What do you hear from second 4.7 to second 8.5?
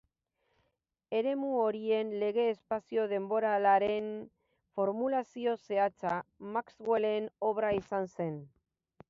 formulazio zehatza Maxwellen obra izan zen.